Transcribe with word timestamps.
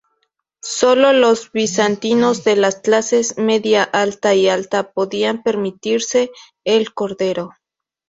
Sólo 0.63 1.13
los 1.13 1.51
bizantinos 1.51 2.43
de 2.43 2.55
las 2.55 2.77
clases 2.77 3.37
media 3.37 3.83
alta 3.83 4.33
y 4.33 4.47
alta 4.49 4.93
podían 4.93 5.43
permitirse 5.43 6.31
el 6.63 6.91
cordero. 6.95 7.51